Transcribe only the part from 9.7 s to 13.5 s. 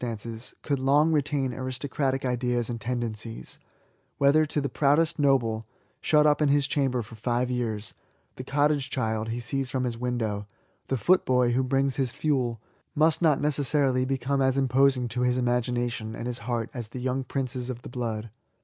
his window, the footboy who brings his fiiel^ must not